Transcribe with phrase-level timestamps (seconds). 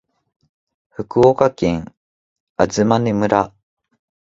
[0.89, 1.93] 福岡県
[2.57, 3.53] 東峰村